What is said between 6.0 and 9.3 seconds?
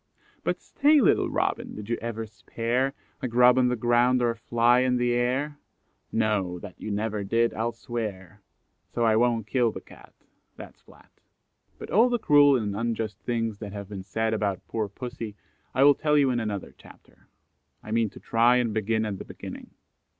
No, that you never did, I'll swear; So I